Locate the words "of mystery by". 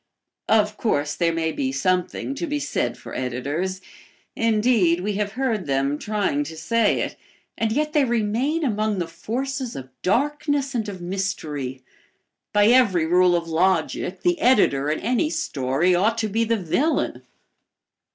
10.89-12.69